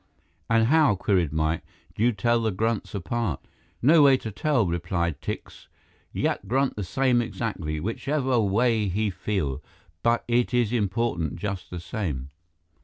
[0.49, 1.61] "And how," queried Mike,
[1.93, 3.39] "do you tell the grunts apart?"
[3.83, 5.67] "No way to tell," replied Tikse.
[6.11, 9.61] "Yak grunt the same exactly, whichever way he feel.
[10.01, 12.31] But it is important just the same."